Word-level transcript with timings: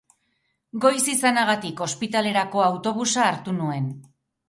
Goiz 0.85 1.03
izanagatik 1.13 1.85
ospitalerako 1.89 2.67
autobusa 2.73 3.31
hartu 3.31 3.59
nuen. 3.63 3.91